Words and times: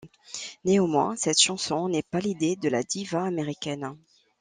Néanmoins, 0.65 1.15
cette 1.15 1.39
chanson 1.39 1.87
n'est 1.87 2.01
pas 2.01 2.19
l'idée 2.21 2.55
de 2.55 2.69
la 2.69 2.81
diva 2.81 3.21
américaine. 3.23 3.95